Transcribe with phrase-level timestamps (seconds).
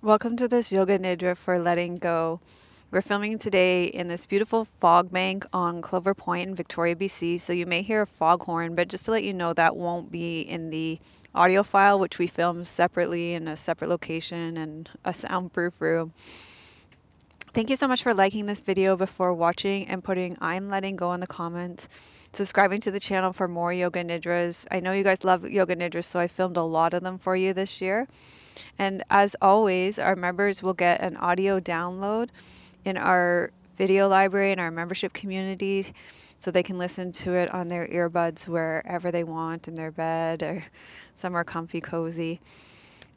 [0.00, 2.38] Welcome to this Yoga Nidra for letting go.
[2.92, 7.40] We're filming today in this beautiful fog bank on Clover Point in Victoria, BC.
[7.40, 10.42] So you may hear a foghorn, but just to let you know, that won't be
[10.42, 11.00] in the
[11.34, 16.12] audio file, which we filmed separately in a separate location and a soundproof room.
[17.52, 21.12] Thank you so much for liking this video before watching and putting I'm letting go
[21.12, 21.88] in the comments.
[22.32, 24.64] Subscribing to the channel for more yoga nidras.
[24.70, 27.34] I know you guys love yoga nidras, so I filmed a lot of them for
[27.34, 28.06] you this year.
[28.78, 32.30] And as always, our members will get an audio download
[32.84, 35.92] in our video library and our membership community
[36.40, 40.42] so they can listen to it on their earbuds wherever they want in their bed
[40.42, 40.64] or
[41.16, 42.40] somewhere comfy, cozy.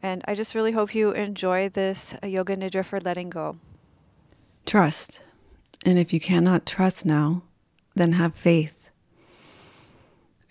[0.04, 3.58] And I just really hope you enjoy this Yoga Nidra for letting go.
[4.66, 5.22] Trust.
[5.86, 7.44] And if you cannot trust now,
[7.96, 8.90] then have faith.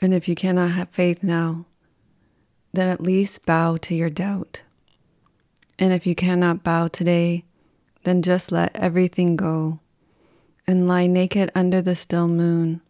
[0.00, 1.66] And if you cannot have faith now,
[2.72, 4.62] then at least bow to your doubt.
[5.80, 7.46] And if you cannot bow today,
[8.04, 9.80] then just let everything go
[10.66, 12.82] and lie naked under the still moon.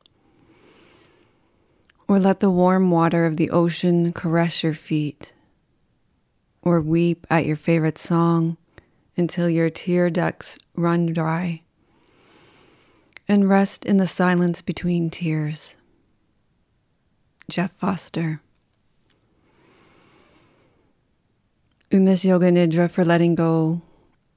[2.09, 5.33] Or let the warm water of the ocean caress your feet.
[6.63, 8.57] Or weep at your favorite song
[9.17, 11.63] until your tear ducts run dry.
[13.29, 15.77] And rest in the silence between tears.
[17.49, 18.43] Jeff Foster.
[21.91, 23.83] In this Yoga Nidra for letting go,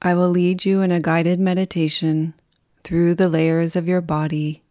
[0.02, 2.34] I will lead you in a guided meditation
[2.82, 4.64] through the layers of your body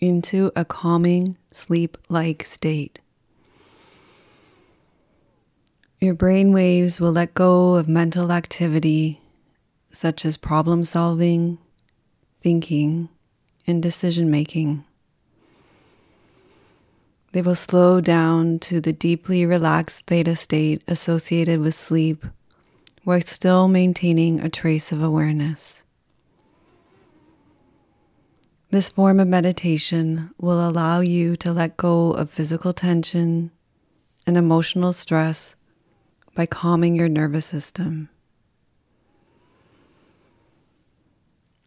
[0.00, 2.98] into a calming, sleep like state.
[5.98, 9.22] Your brain waves will let go of mental activity
[9.90, 11.56] such as problem solving,
[12.42, 13.08] thinking,
[13.66, 14.84] and decision making.
[17.32, 22.26] They will slow down to the deeply relaxed theta state associated with sleep,
[23.04, 25.84] while still maintaining a trace of awareness.
[28.70, 33.50] This form of meditation will allow you to let go of physical tension
[34.26, 35.56] and emotional stress
[36.34, 38.08] by calming your nervous system.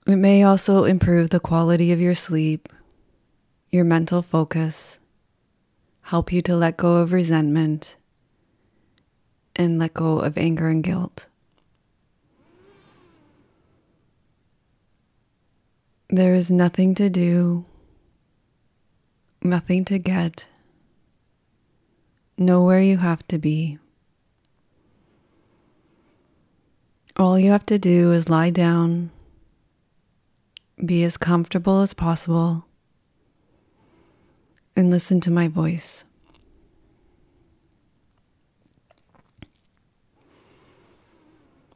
[0.08, 2.70] It may also improve the quality of your sleep,
[3.70, 5.00] your mental focus,
[6.04, 7.98] help you to let go of resentment,
[9.56, 11.28] and let go of anger and guilt.
[16.10, 17.66] There is nothing to do,
[19.42, 20.46] nothing to get,
[22.38, 23.80] nowhere you have to be.
[27.16, 29.12] All you have to do is lie down,
[30.84, 32.66] be as comfortable as possible,
[34.76, 36.04] and listen to my voice.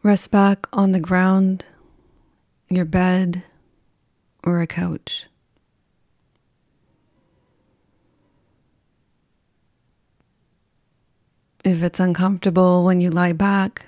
[0.04, 1.66] Rest back on the ground,
[2.70, 3.44] your bed,
[4.44, 5.26] or a couch.
[11.66, 13.88] If it's uncomfortable when you lie back,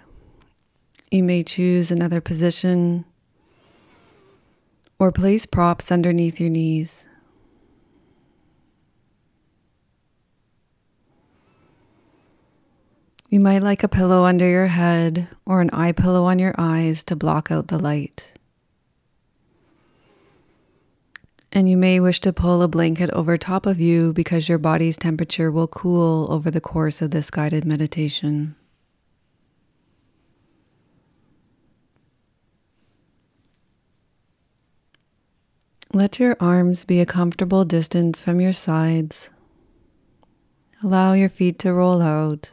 [1.10, 3.06] you may choose another position
[5.00, 7.06] or place props underneath your knees.
[13.30, 17.04] You might like a pillow under your head or an eye pillow on your eyes
[17.04, 18.26] to block out the light.
[21.52, 24.98] And you may wish to pull a blanket over top of you because your body's
[24.98, 28.56] temperature will cool over the course of this guided meditation.
[35.94, 39.30] Let your arms be a comfortable distance from your sides.
[40.84, 42.50] Allow your feet to roll out.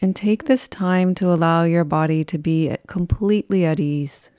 [0.00, 4.30] And take this time to allow your body to be completely at ease.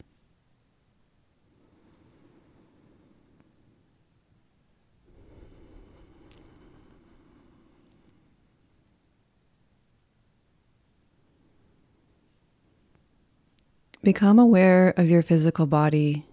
[14.03, 16.25] Become aware of your physical body.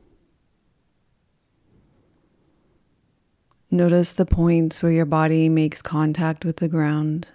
[3.69, 7.31] Notice the points where your body makes contact with the ground.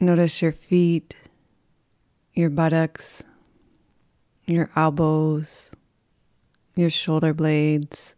[0.00, 1.16] Notice your feet,
[2.32, 3.24] your buttocks,
[4.46, 5.72] your elbows,
[6.76, 8.14] your shoulder blades,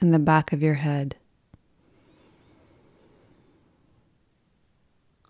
[0.00, 1.16] and the back of your head.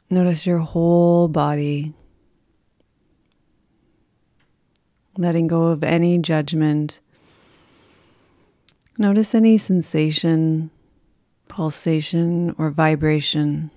[0.08, 1.94] Notice your whole body,
[5.18, 7.00] letting go of any judgment.
[8.96, 10.70] Notice any sensation,
[11.48, 13.72] pulsation, or vibration.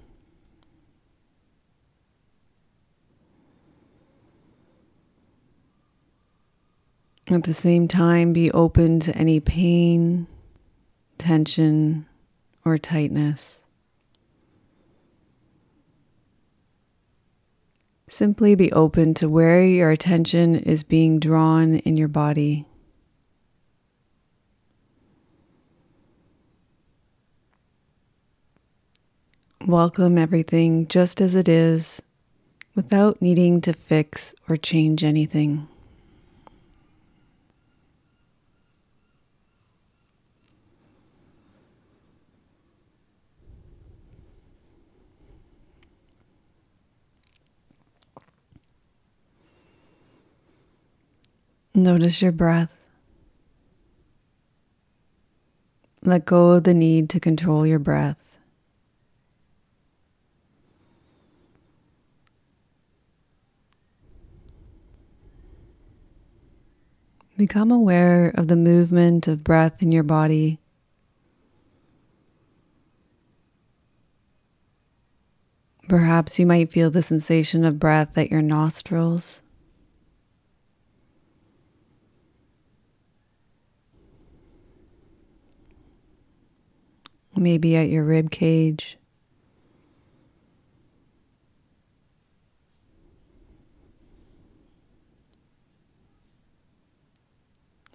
[7.30, 10.28] At the same time, be open to any pain,
[11.18, 12.06] tension,
[12.66, 13.64] or tightness.
[18.10, 22.66] Simply be open to where your attention is being drawn in your body.
[29.66, 32.02] Welcome everything just as it is
[32.76, 35.70] without needing to fix or change anything.
[51.76, 52.70] Notice your breath.
[56.04, 58.18] Let go of the need to control your breath.
[67.36, 70.60] Become aware of the movement of breath in your body.
[75.90, 79.43] Perhaps you might feel the sensation of breath at your nostrils.
[87.36, 88.98] Maybe at your rib cage.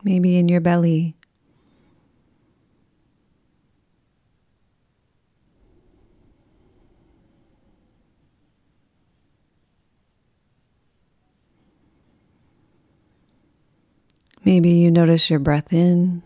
[0.05, 1.17] Maybe in your belly.
[14.45, 16.23] Maybe you notice your breath in.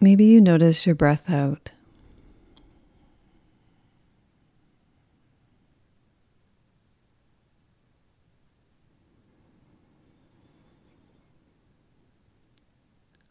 [0.00, 1.70] Maybe you notice your breath out.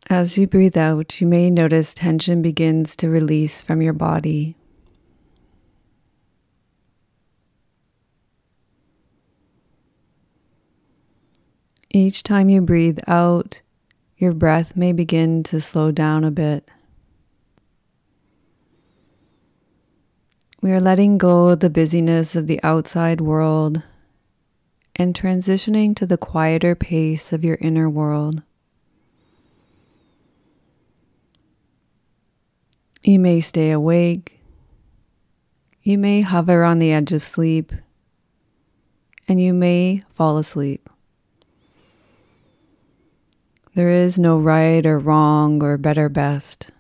[0.10, 4.56] As you breathe out, you may notice tension begins to release from your body.
[11.90, 13.62] Each time you breathe out,
[14.18, 16.70] your breath may begin to slow down a bit.
[20.62, 23.84] We are letting go of the busyness of the outside world
[24.96, 28.42] and transitioning to the quieter pace of your inner world.
[33.04, 34.40] You may stay awake.
[35.84, 37.72] You may hover on the edge of sleep.
[39.28, 40.90] And you may fall asleep.
[43.76, 46.72] There is no right or wrong or better best.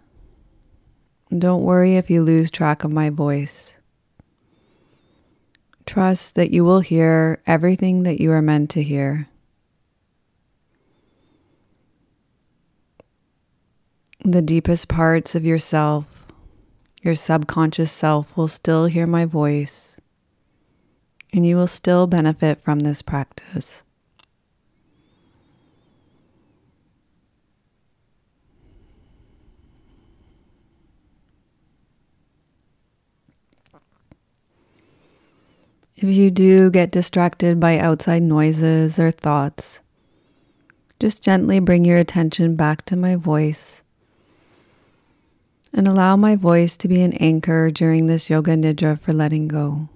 [1.37, 3.73] Don't worry if you lose track of my voice.
[5.85, 9.27] Trust that you will hear everything that you are meant to hear.
[14.23, 16.05] The deepest parts of yourself,
[17.03, 19.97] your subconscious self, will still hear my voice,
[21.33, 23.83] and you will still benefit from this practice.
[35.97, 39.79] If you do get distracted by outside noises or thoughts,
[40.99, 43.81] just gently bring your attention back to my voice
[45.71, 49.87] and allow my voice to be an anchor during this yoga nidra for letting go.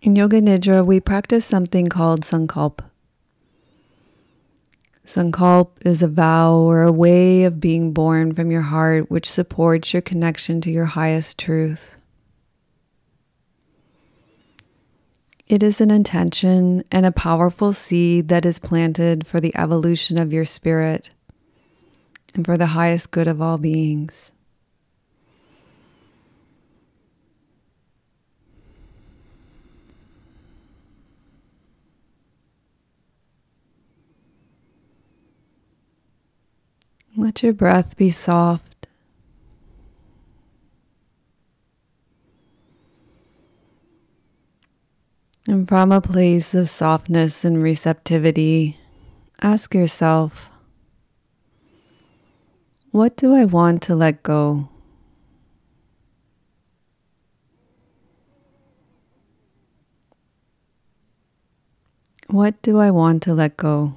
[0.00, 2.91] In Yoga Nidra, we practice something called Sankalpa.
[5.12, 9.92] Sankalp is a vow or a way of being born from your heart which supports
[9.92, 11.96] your connection to your highest truth.
[15.46, 20.32] It is an intention and a powerful seed that is planted for the evolution of
[20.32, 21.10] your spirit
[22.34, 24.31] and for the highest good of all beings.
[37.14, 38.86] Let your breath be soft.
[45.46, 48.78] And from a place of softness and receptivity,
[49.42, 50.48] ask yourself,
[52.92, 54.70] what do I want to let go?
[62.28, 63.96] What do I want to let go?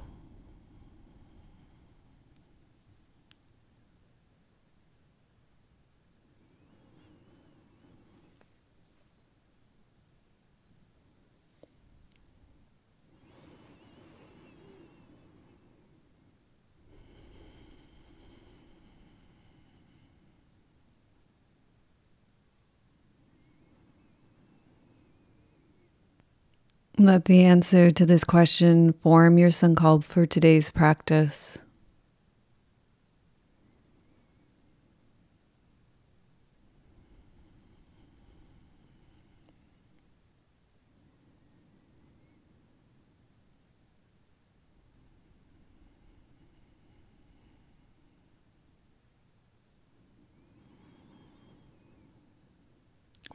[26.98, 31.58] Let the answer to this question form your sankalp for today's practice.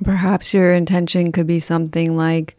[0.04, 2.58] Perhaps your intention could be something like,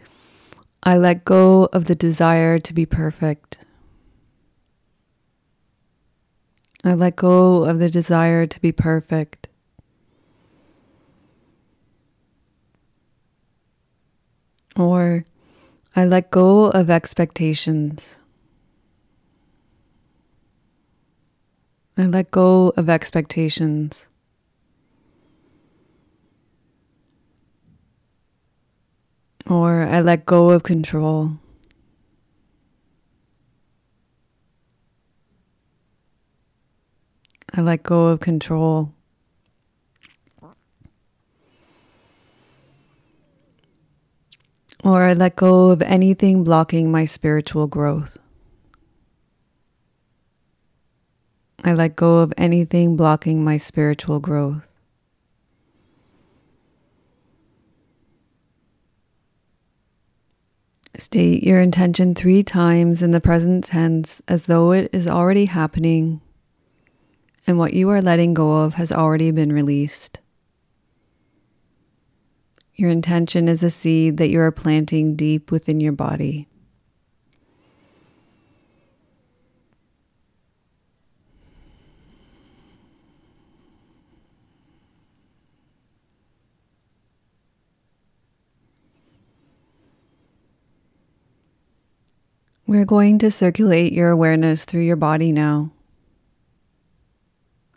[0.84, 3.58] I let go of the desire to be perfect.
[6.84, 9.48] I let go of the desire to be perfect.
[14.74, 15.24] Or
[15.94, 18.16] I let go of expectations.
[21.96, 24.08] I let go of expectations.
[29.52, 31.32] Or I let go of control.
[37.52, 38.94] I let go of control.
[44.82, 48.16] Or I let go of anything blocking my spiritual growth.
[51.62, 54.71] I let go of anything blocking my spiritual growth.
[61.02, 66.20] State your intention three times in the present tense as though it is already happening
[67.44, 70.20] and what you are letting go of has already been released.
[72.76, 76.46] Your intention is a seed that you are planting deep within your body.
[92.72, 95.72] We're going to circulate your awareness through your body now.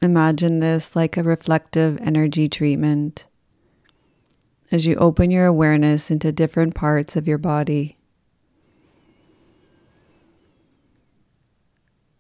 [0.02, 3.26] Imagine this like a reflective energy treatment
[4.72, 7.98] as you open your awareness into different parts of your body.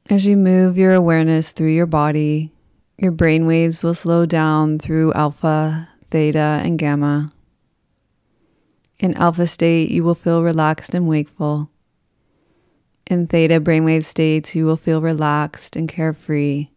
[0.10, 2.51] As you move your awareness through your body,
[2.98, 7.32] your brain waves will slow down through alpha, theta, and gamma.
[9.00, 11.70] In alpha state, you will feel relaxed and wakeful.
[13.07, 16.69] In theta brainwave states, you will feel relaxed and carefree.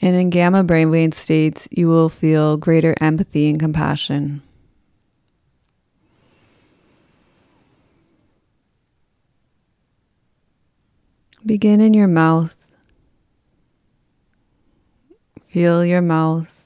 [0.00, 4.42] And in gamma brainwave states, you will feel greater empathy and compassion.
[11.44, 12.56] Begin in your mouth.
[15.48, 16.64] Feel your mouth.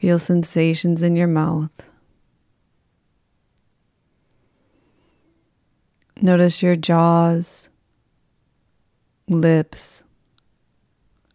[0.00, 1.88] Feel sensations in your mouth.
[6.24, 7.68] Notice your jaws,
[9.28, 10.02] lips,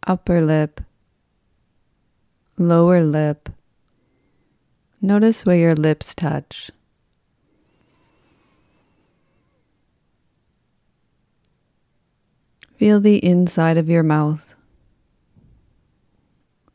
[0.07, 0.81] upper lip,
[2.57, 3.49] lower lip.
[4.99, 6.71] Notice where your lips touch.
[12.77, 14.55] Feel the inside of your mouth,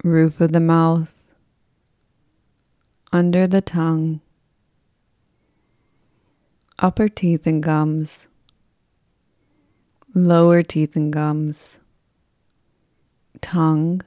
[0.04, 1.24] roof of the mouth,
[3.12, 4.20] under the tongue
[6.78, 8.28] upper teeth and gums,
[10.14, 11.78] lower teeth and gums,
[13.40, 14.00] tongue,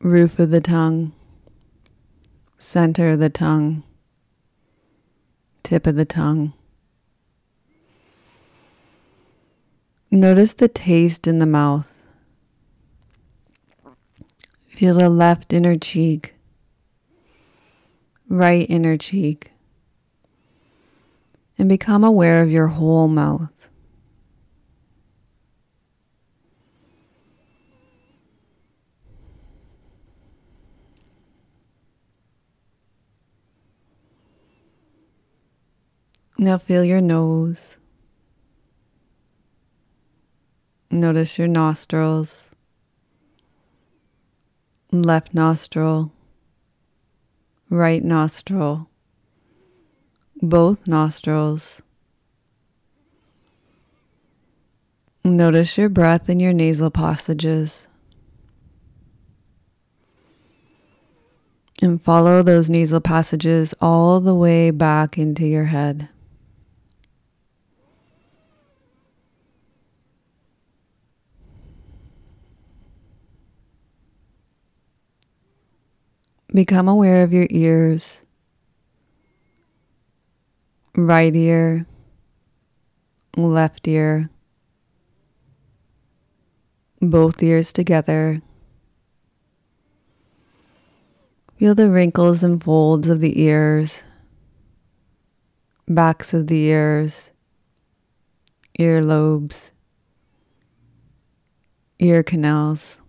[0.00, 1.12] roof of the tongue,
[2.58, 3.84] center of the tongue,
[5.62, 6.52] tip of the tongue.
[10.10, 11.90] Notice the taste in the mouth.
[14.68, 16.33] Feel the left inner cheek
[18.28, 19.52] right inner cheek,
[21.58, 23.68] and become aware of your whole mouth.
[36.36, 37.78] Now feel your nose.
[40.90, 42.50] Notice your nostrils,
[44.92, 46.12] left nostril,
[47.70, 48.88] right nostril,
[50.40, 51.82] both nostrils.
[55.24, 57.86] Notice your breath in your nasal passages.
[61.80, 66.08] And follow those nasal passages all the way back into your head.
[76.54, 78.22] Become aware of your ears,
[80.94, 81.84] right ear,
[83.36, 84.30] left ear,
[87.00, 88.40] both ears together.
[91.58, 94.04] Feel the wrinkles and folds of the ears,
[95.88, 97.32] backs of the ears,
[98.78, 99.72] ear lobes,
[101.98, 103.00] ear canals.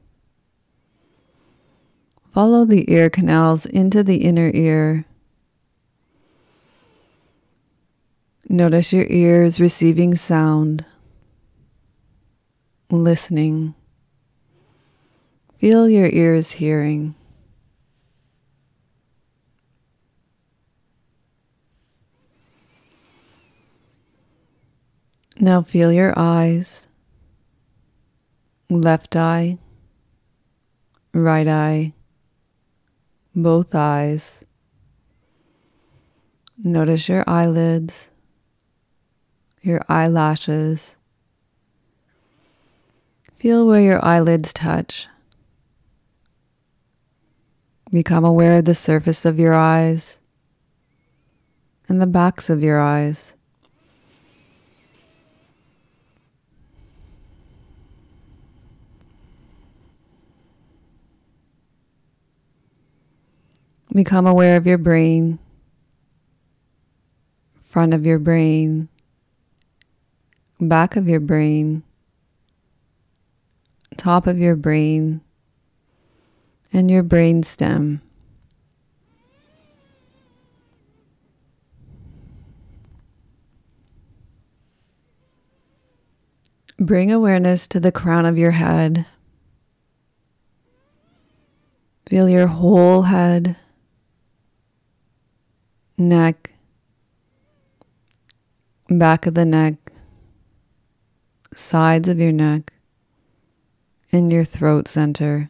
[2.36, 5.06] Follow the ear canals into the inner ear.
[8.50, 10.84] Notice your ears receiving sound,
[12.92, 13.74] listening.
[15.60, 17.16] Feel your ears hearing.
[25.40, 26.86] Now feel your eyes,
[28.70, 29.58] left eye,
[31.14, 31.94] right eye,
[33.36, 34.44] both eyes.
[36.58, 38.10] Notice your eyelids,
[39.62, 40.96] your eyelashes.
[43.36, 45.08] Feel where your eyelids touch.
[47.92, 50.18] Become aware of the surface of your eyes
[51.88, 53.35] and the backs of your eyes.
[63.96, 65.40] Become aware of your brain,
[67.64, 68.90] front of your brain,
[70.60, 71.82] back of your brain,
[73.96, 75.22] top of your brain,
[76.74, 78.02] and your brain stem.
[86.78, 89.06] Bring awareness to the crown of your head.
[92.06, 93.56] Feel your whole head
[95.98, 96.52] neck,
[98.90, 99.76] back of the neck,
[101.54, 102.74] sides of your neck,
[104.12, 105.50] and your throat center.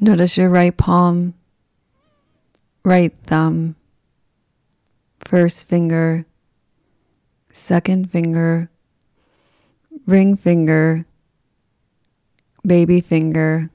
[0.00, 1.34] Notice your right palm,
[2.84, 3.74] right thumb,
[5.24, 6.24] first finger,
[7.52, 8.70] second finger,
[10.06, 11.04] ring finger,
[12.68, 13.70] baby finger.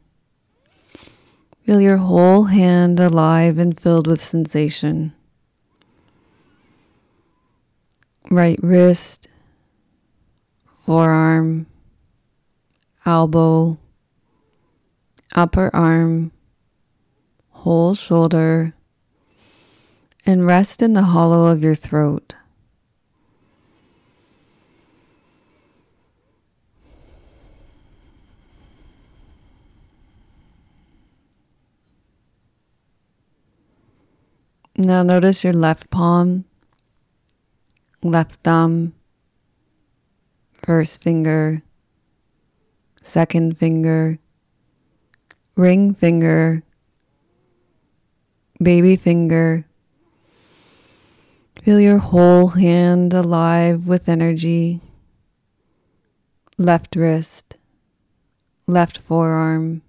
[1.65, 5.13] Feel your whole hand alive and filled with sensation.
[8.29, 9.27] Right wrist,
[10.85, 11.65] forearm,
[13.05, 13.77] elbow,
[15.35, 16.31] upper arm,
[17.49, 18.73] whole shoulder,
[20.25, 22.35] and rest in the hollow of your throat.
[34.75, 36.45] Now notice your left palm,
[38.01, 38.93] left thumb,
[40.63, 41.61] first finger,
[43.03, 44.17] second finger,
[45.55, 46.63] ring finger,
[48.59, 49.67] baby finger.
[51.61, 54.81] Feel your whole hand alive with energy.
[56.57, 57.57] Left wrist,
[58.65, 59.83] left forearm,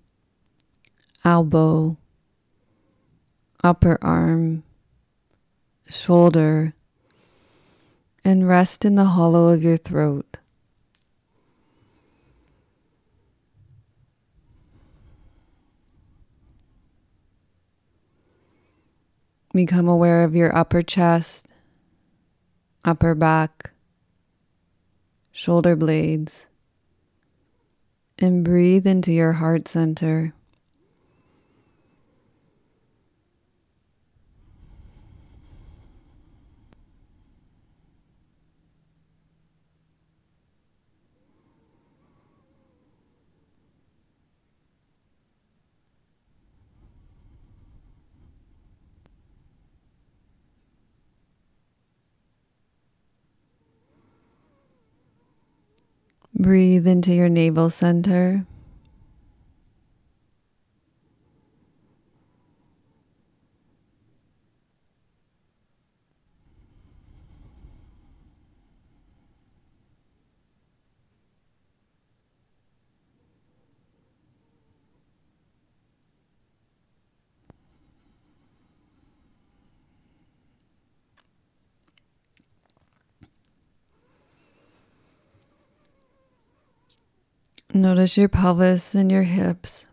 [1.25, 1.97] elbow,
[3.63, 4.63] upper arm
[5.89, 6.75] shoulder,
[8.25, 10.39] and rest in the hollow of your throat.
[19.53, 21.47] Become aware of your upper chest,
[22.85, 23.71] upper back,
[25.31, 26.47] shoulder blades,
[28.19, 30.35] and breathe into your heart center.
[56.45, 58.45] Breathe into your navel center.
[87.85, 89.85] Notice your pelvis and your hips.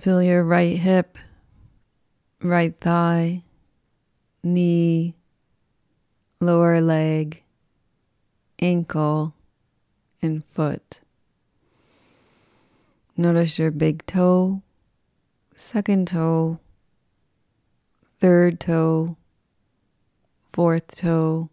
[0.00, 1.16] Feel your right hip,
[2.42, 3.44] right thigh,
[4.42, 5.14] knee,
[6.40, 7.44] lower leg,
[8.60, 9.36] ankle,
[10.20, 11.02] and foot.
[13.16, 14.62] Notice your big toe,
[15.54, 16.58] second toe,
[18.18, 19.16] third toe,
[20.52, 21.48] fourth toe,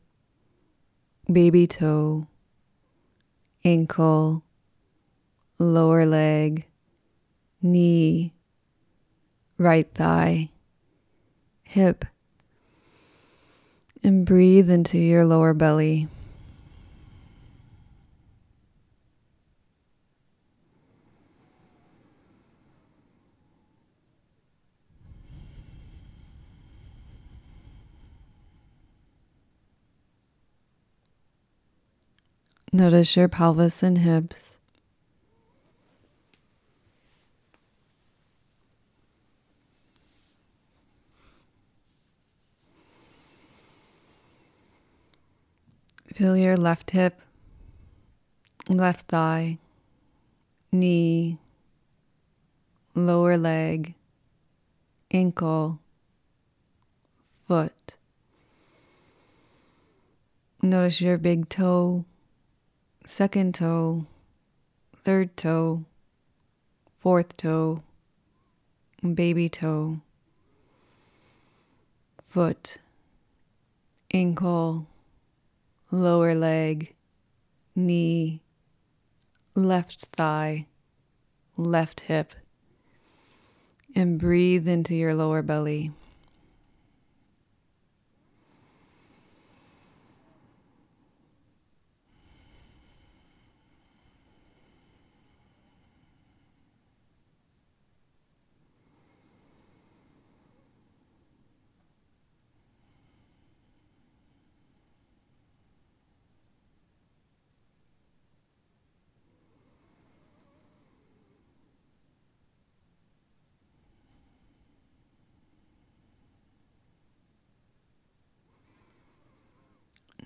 [1.31, 2.27] baby toe,
[3.63, 4.43] ankle,
[5.59, 6.65] lower leg,
[7.61, 8.33] knee,
[9.57, 10.49] right thigh,
[11.63, 12.05] hip,
[14.03, 16.07] and breathe into your lower belly.
[32.77, 34.59] Notice your pelvis and hips.
[46.13, 47.19] Feel your left hip,
[48.69, 49.57] left thigh,
[50.71, 51.39] knee,
[52.93, 53.95] lower leg,
[55.09, 55.79] ankle,
[57.47, 57.95] foot.
[60.61, 62.05] Notice your big toe,
[63.07, 64.05] second toe,
[65.01, 65.85] third toe,
[66.97, 67.81] fourth toe,
[69.13, 70.01] baby toe,
[72.25, 72.77] foot,
[74.13, 74.87] ankle,
[75.89, 76.93] lower leg,
[77.73, 78.41] knee,
[79.55, 80.65] left thigh,
[81.55, 82.33] left hip,
[83.95, 85.91] and breathe into your lower belly.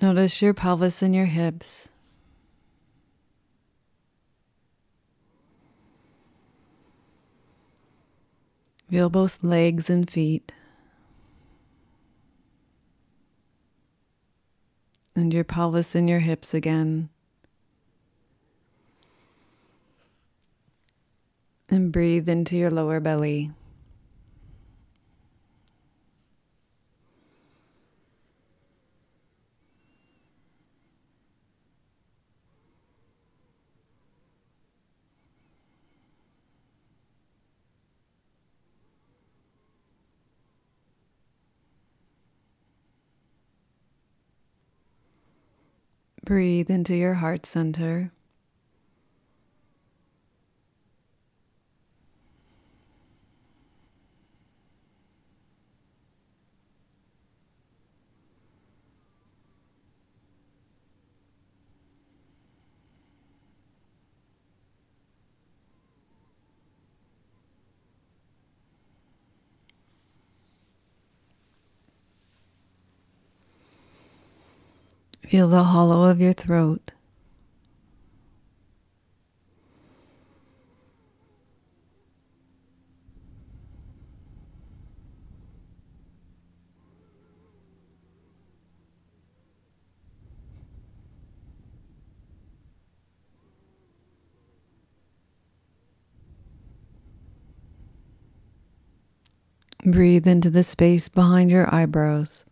[0.02, 1.88] Notice your pelvis and your hips.
[8.90, 10.52] Feel both legs and feet.
[15.16, 17.10] And your pelvis and your hips again.
[21.70, 23.52] And breathe into your lower belly.
[46.32, 48.14] Breathe into your heart center.
[75.28, 76.92] Feel the hollow of your throat.
[99.84, 102.46] Breathe into the space behind your eyebrows.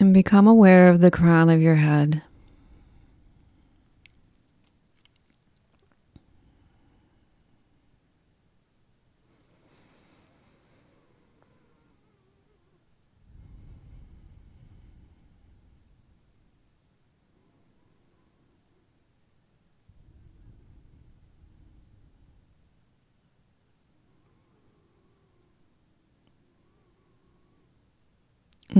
[0.00, 2.22] And become aware of the crown of your head.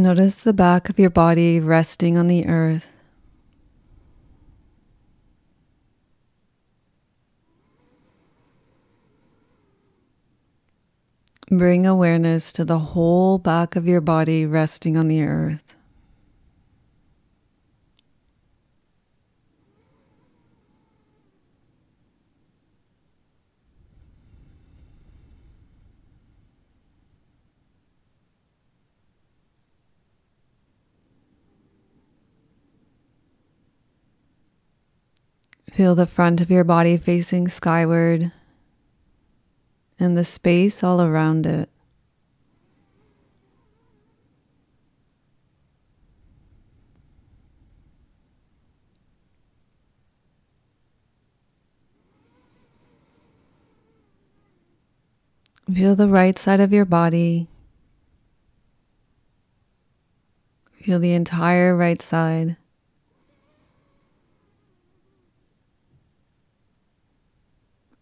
[0.01, 2.87] Notice the back of your body resting on the earth.
[11.51, 15.75] Bring awareness to the whole back of your body resting on the earth.
[35.73, 38.33] Feel the front of your body facing skyward
[40.01, 41.71] and the space all around it.
[55.73, 57.47] Feel the right side of your body.
[60.83, 62.57] Feel the entire right side.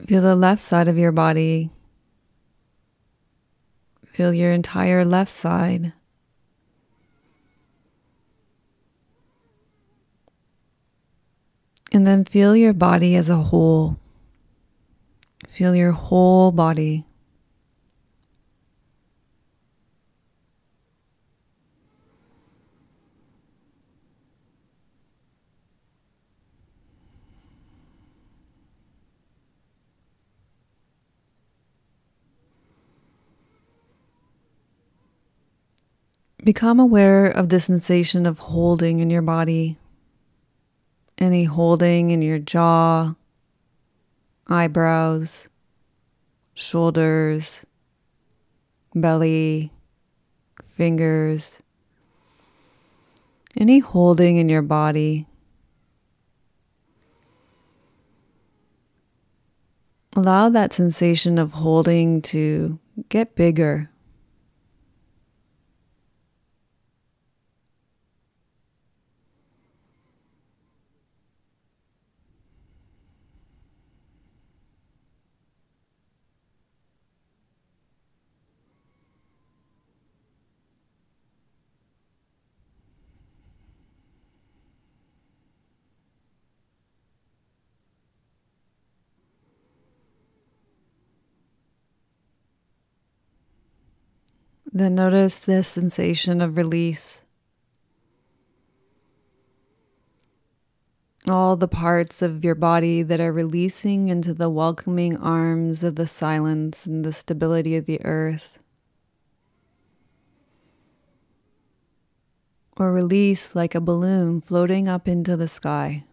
[0.09, 1.69] Feel the left side of your body.
[4.07, 5.93] Feel your entire left side.
[11.93, 13.99] And then feel your body as a whole.
[15.47, 17.05] Feel your whole body.
[36.49, 39.77] Become aware of the sensation of holding in your body.
[41.19, 43.17] Any holding in your jaw,
[44.47, 45.51] eyebrows,
[46.55, 47.67] shoulders,
[48.95, 49.73] belly,
[50.69, 51.59] fingers.
[53.55, 55.27] Any holding in your body.
[60.17, 62.79] Allow that sensation of holding to
[63.11, 63.91] get bigger.
[94.79, 97.21] Then notice this sensation of release.
[101.27, 106.07] All the parts of your body that are releasing into the welcoming arms of the
[106.07, 108.61] silence and the stability of the earth.
[112.77, 116.05] Or release like a balloon floating up into the sky.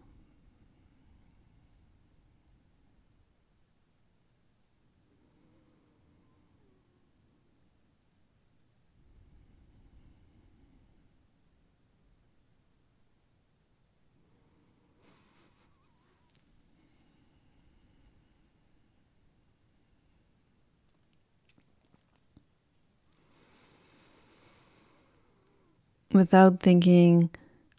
[26.16, 27.30] Without thinking,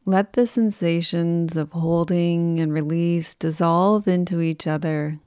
[0.06, 5.19] let the sensations of holding and release dissolve into each other.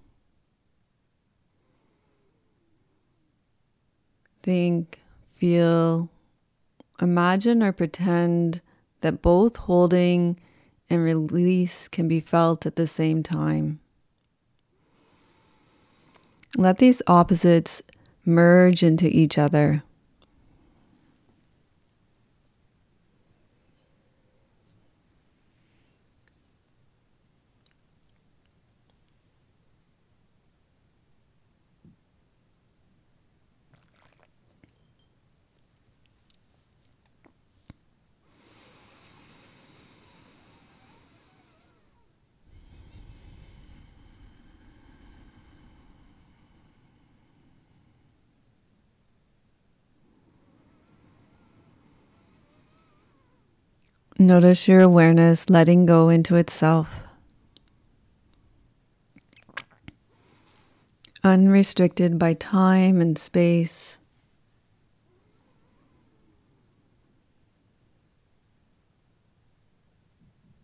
[4.42, 5.00] Think,
[5.34, 6.08] feel,
[7.00, 8.62] imagine, or pretend
[9.02, 10.40] that both holding
[10.88, 13.80] and release can be felt at the same time.
[16.56, 17.82] Let these opposites
[18.24, 19.82] merge into each other.
[54.20, 57.00] Notice your awareness letting go into itself.
[61.24, 63.96] Unrestricted by time and space.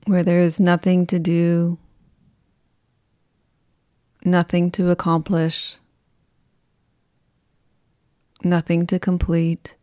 [0.04, 1.78] Where there is nothing to do,
[4.22, 5.78] nothing to accomplish,
[8.44, 9.76] nothing to complete.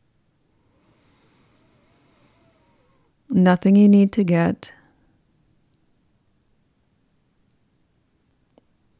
[3.36, 4.72] Nothing you need to get.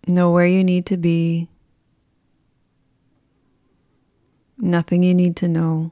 [0.08, 1.50] Nowhere you need to be.
[4.58, 5.92] Nothing you need to know.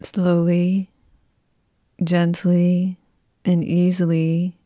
[0.00, 0.90] Slowly,
[2.02, 2.98] gently,
[3.44, 4.56] and easily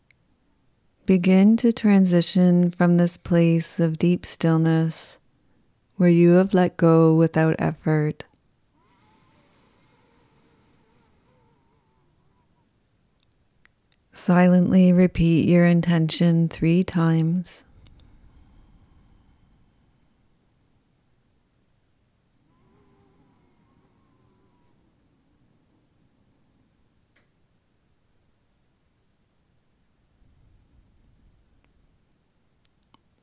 [1.07, 5.18] begin to transition from this place of deep stillness
[5.97, 8.24] where you have let go without effort.
[14.12, 17.64] Silently repeat your intention three times.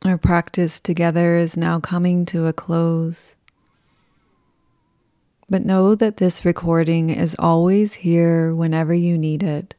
[0.09, 3.35] Our practice together is now coming to a close.
[5.47, 9.75] But know that this recording is always here whenever you need it.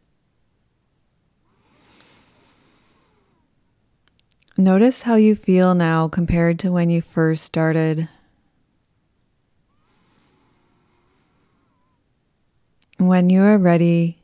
[4.57, 8.09] Notice how you feel now compared to when you first started.
[12.99, 14.23] When you are ready,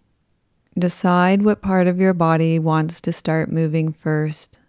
[0.78, 4.60] decide what part of your body wants to start moving first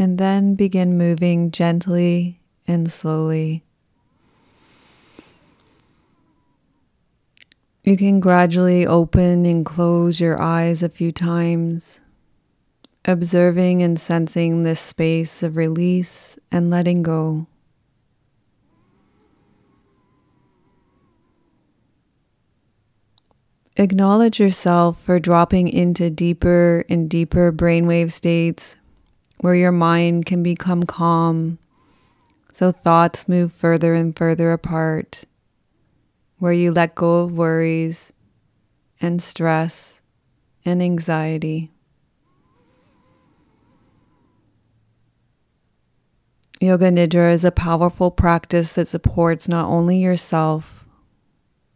[0.00, 3.62] and then begin moving gently and slowly.
[7.84, 12.00] You can gradually open and close your eyes a few times,
[13.04, 17.46] observing and sensing this space of release and letting go.
[23.76, 28.76] Acknowledge yourself for dropping into deeper and deeper brainwave states
[29.40, 31.58] where your mind can become calm,
[32.52, 35.24] so thoughts move further and further apart,
[36.38, 38.12] where you let go of worries
[39.00, 40.00] and stress
[40.64, 41.70] and anxiety.
[46.60, 50.84] Yoga Nidra is a powerful practice that supports not only yourself,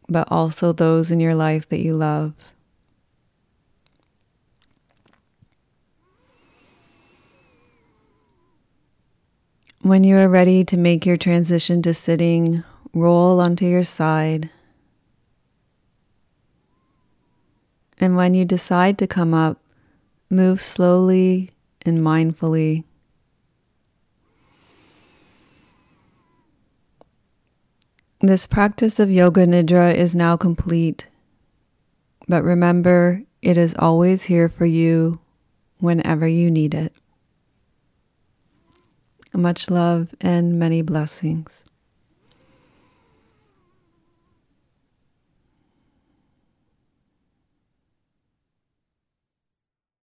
[0.06, 2.34] but also those in your life that you love.
[9.84, 12.64] When you are ready to make your transition to sitting,
[12.94, 14.48] roll onto your side.
[17.98, 19.60] And when you decide to come up,
[20.30, 21.50] move slowly
[21.84, 22.84] and mindfully.
[28.20, 31.08] This practice of Yoga Nidra is now complete,
[32.26, 35.20] but remember, it is always here for you
[35.76, 36.94] whenever you need it.
[39.34, 41.63] Much love and many blessings.